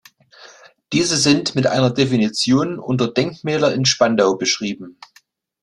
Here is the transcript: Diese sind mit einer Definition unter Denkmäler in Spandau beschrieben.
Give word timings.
Diese 0.93 1.15
sind 1.15 1.53
mit 1.53 1.67
einer 1.67 1.91
Definition 1.91 2.79
unter 2.79 3.07
Denkmäler 3.07 3.71
in 3.71 3.85
Spandau 3.85 4.33
beschrieben. 4.33 4.97